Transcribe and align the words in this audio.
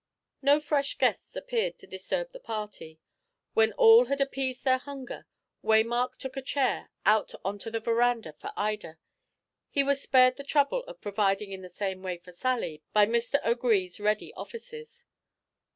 No 0.41 0.59
fresh 0.59 0.97
guests 0.97 1.35
appeared 1.35 1.77
to 1.77 1.85
disturb 1.85 2.31
the 2.31 2.39
party. 2.39 2.99
When 3.53 3.71
all 3.73 4.05
had 4.05 4.19
appeased 4.19 4.63
their 4.63 4.79
hunger, 4.79 5.27
Waymark 5.63 6.17
took 6.17 6.35
a 6.35 6.41
chair 6.41 6.89
out 7.05 7.35
on 7.45 7.59
to 7.59 7.69
the 7.69 7.79
verandah 7.79 8.33
for 8.33 8.51
Ida. 8.57 8.97
He 9.69 9.83
was 9.83 10.01
spared 10.01 10.37
the 10.37 10.43
trouble 10.43 10.83
of 10.85 11.01
providing 11.01 11.51
in 11.51 11.61
the 11.61 11.69
same 11.69 12.01
way 12.01 12.17
for 12.17 12.31
Sally 12.31 12.81
by 12.93 13.05
Mr. 13.05 13.39
O'Gree's 13.45 13.99
ready 13.99 14.33
offices. 14.33 15.05